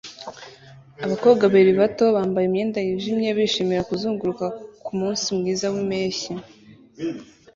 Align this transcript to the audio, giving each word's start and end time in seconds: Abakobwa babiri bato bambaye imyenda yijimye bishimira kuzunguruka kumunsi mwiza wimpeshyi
Abakobwa 1.05 1.43
babiri 1.45 1.71
bato 1.81 2.05
bambaye 2.15 2.45
imyenda 2.47 2.77
yijimye 2.87 3.29
bishimira 3.37 3.87
kuzunguruka 3.89 4.45
kumunsi 4.85 5.27
mwiza 5.37 5.65
wimpeshyi 5.73 6.31